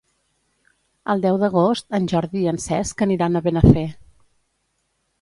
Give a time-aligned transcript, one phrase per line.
[1.15, 3.89] El deu d'agost en Jordi i en Cesc aniran a Benafer.